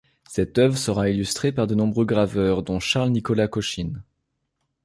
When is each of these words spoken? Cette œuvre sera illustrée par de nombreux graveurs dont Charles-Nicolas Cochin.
Cette 0.27 0.57
œuvre 0.57 0.79
sera 0.79 1.09
illustrée 1.11 1.51
par 1.51 1.67
de 1.67 1.75
nombreux 1.75 2.05
graveurs 2.05 2.63
dont 2.63 2.79
Charles-Nicolas 2.79 3.47
Cochin. 3.47 4.01